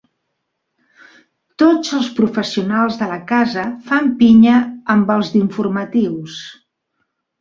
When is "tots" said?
1.63-1.91